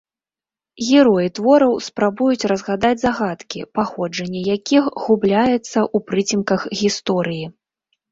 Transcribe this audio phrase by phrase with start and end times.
[0.91, 7.45] Героі твораў спрабуюць разгадаць загадкі, паходжанне якіх губляецца ў прыцемках гісторыі.